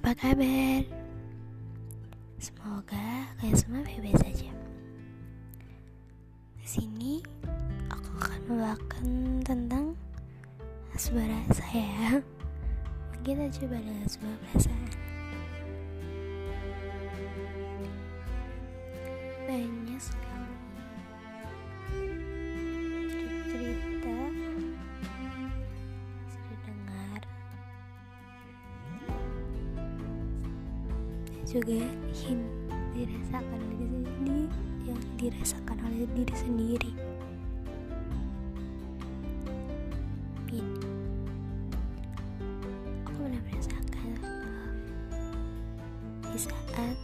Apa 0.00 0.16
kabar? 0.16 0.80
Semoga 2.40 3.28
kalian 3.36 3.52
semua 3.52 3.84
baik-baik 3.84 4.16
saja. 4.16 4.48
Di 6.56 6.64
sini 6.64 7.20
aku 7.92 8.08
akan 8.16 8.40
membawakan 8.48 9.04
tentang 9.44 9.92
sebuah 10.96 11.28
rasa 11.28 11.68
ya. 11.76 12.16
Mungkin 13.12 13.52
coba 13.52 13.76
dengan 13.76 14.08
sebuah 14.08 14.36
perasaan. 14.40 14.88
Banyak 19.44 20.00
sekali 20.00 20.39
juga 31.50 31.82
yang 32.30 32.46
dirasakan 32.94 33.58
oleh 33.58 33.74
diri 33.82 34.06
sendiri 34.06 34.46
yang 34.86 35.00
dirasakan 35.18 35.76
oleh 35.82 36.06
diri 36.14 36.34
sendiri. 36.38 36.92
Ini 40.46 40.62
aku 43.02 43.10
pernah 43.18 43.40
merasakan 43.50 44.14
di 46.30 46.38
saat 46.38 46.96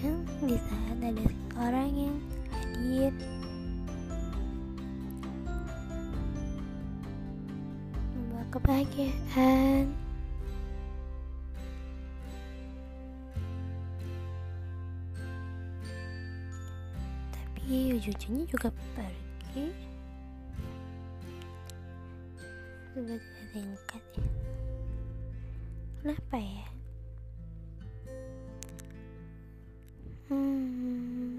yang 0.00 0.24
di 0.48 0.56
saat 0.56 0.96
ada 0.96 1.26
orang 1.60 1.90
yang 1.92 2.16
hadir. 2.48 3.12
Membawa 8.16 8.44
kebahagiaan 8.48 10.07
tapi 17.68 18.00
ujung-ujungnya 18.00 18.48
juga 18.48 18.72
pergi. 18.96 19.68
Sudah 22.96 23.20
tidak 23.20 23.44
tingkat 23.52 24.00
ya. 24.16 24.24
Kenapa 26.00 26.36
ya? 26.40 26.64
Hmm, 30.32 31.36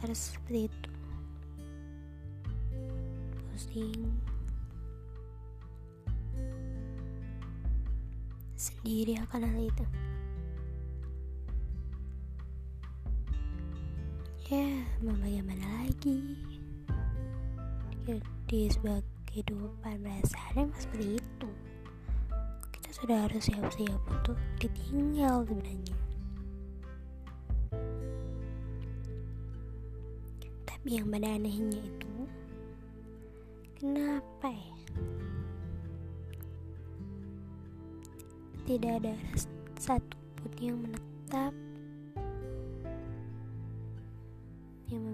harus 0.00 0.32
seperti 0.32 0.72
itu. 0.72 0.88
Pusing. 3.52 4.08
Sendiri 8.56 9.20
akan 9.20 9.44
hal 9.52 9.68
itu 9.68 9.84
ya 14.52 14.68
mau 15.00 15.16
bagaimana 15.16 15.64
lagi? 15.80 16.20
Di, 18.44 18.68
sebuah 18.68 19.00
kehidupan 19.24 20.04
berdasarnya 20.04 20.68
mas 20.68 20.84
seperti 20.84 21.16
itu. 21.16 21.50
Kita 22.68 22.90
sudah 22.92 23.18
harus 23.24 23.48
siap-siap 23.48 24.02
untuk 24.12 24.36
ditinggal 24.60 25.48
sebenarnya. 25.48 25.96
Tapi 30.68 30.88
yang 31.00 31.08
pada 31.08 31.32
anehnya 31.32 31.80
itu 31.80 32.14
kenapa 33.80 34.52
ya? 34.52 34.76
Tidak 38.68 38.92
ada 39.00 39.16
satu 39.80 40.16
pun 40.36 40.52
yang 40.60 40.76
menetap 40.76 41.56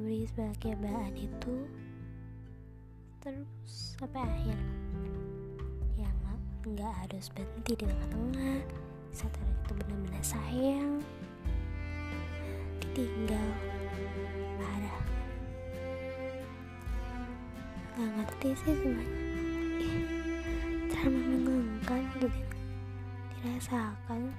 yang 0.09 0.25
memberi 0.33 0.57
kebahagiaan 0.57 1.17
itu 1.21 1.57
terus 3.21 3.93
sampai 4.01 4.25
akhir. 4.25 4.59
Yang 6.01 6.17
nggak 6.65 6.93
harus 7.05 7.27
berhenti 7.37 7.73
di 7.77 7.85
tengah-tengah. 7.85 8.61
Saat 9.13 9.37
orang 9.37 9.53
itu 9.53 9.73
benar-benar 9.77 10.25
sayang 10.25 10.93
ditinggal 12.81 13.49
parah. 14.57 15.01
Nggak 17.93 18.11
ngerti 18.17 18.49
sih 18.65 18.75
semuanya 18.81 19.21
terlalu 20.89 21.21
membingungkan 21.21 22.01
gitu 22.17 22.29
dirasakan 23.45 24.33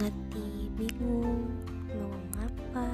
nggak 0.00 0.16
ngerti 0.16 0.48
bingung 0.80 1.44
mau 1.92 2.16
ngapa? 2.32 2.88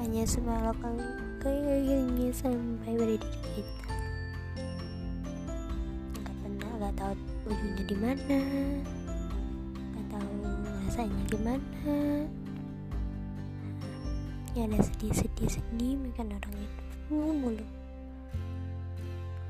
Hanya 0.00 0.24
semalakan 0.24 0.96
kayaknya 1.44 2.32
sampai 2.32 2.88
pada 2.88 3.16
diri 3.20 3.40
kita. 3.52 3.96
Nggak 6.24 6.34
pernah 6.40 6.72
nggak 6.80 6.94
tahu 6.96 7.12
ujungnya 7.52 7.84
di 7.84 7.96
mana. 8.00 8.40
Nggak 9.76 10.06
tahu 10.08 10.36
rasanya 10.88 11.22
gimana. 11.28 11.84
Ya 14.56 14.64
ada 14.72 14.80
sedih-sedih 14.80 15.52
sedih 15.52 16.00
mikirin 16.00 16.32
orang 16.32 16.56
itu 16.64 17.12
mulu 17.12 17.83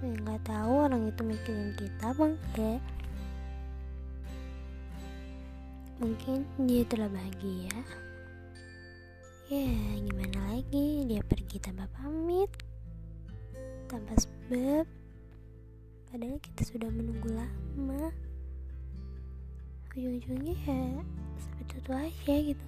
nggak 0.04 0.44
tahu 0.44 0.72
orang 0.84 1.08
itu 1.08 1.22
mikirin 1.24 1.72
kita 1.80 2.12
bang. 2.12 2.34
Ya 2.60 2.76
mungkin 6.04 6.44
dia 6.68 6.84
telah 6.84 7.08
bahagia. 7.08 7.76
Ya 9.48 9.72
gimana 10.04 10.38
lagi? 10.52 11.08
Dia 11.08 11.22
pergi 11.24 11.56
tanpa 11.60 11.88
pamit. 11.96 12.50
Tanpa 13.88 14.12
sebab. 14.20 14.84
Padahal 16.10 16.38
kita 16.44 16.62
sudah 16.68 16.90
menunggu 16.92 17.32
lama. 17.32 18.12
Ujung-ujungnya 19.94 20.54
ya 20.66 20.82
seperti 21.38 21.74
itu 21.78 21.90
aja 21.94 22.34
gitu. 22.52 22.66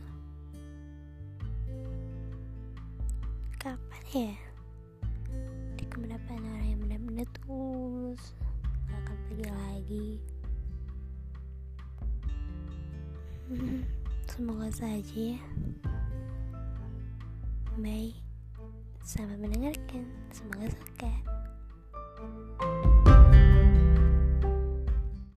Kapan 3.59 4.05
ya 4.15 4.46
benar-benar 7.17 7.33
tulus 7.49 8.37
gak 8.93 9.01
akan 9.09 9.17
pergi 9.25 9.49
lagi. 9.49 10.09
Semoga 14.29 14.69
saja 14.69 15.01
ya. 15.17 15.41
Baik. 17.81 18.21
Selamat 19.01 19.49
mendengarkan 19.49 20.05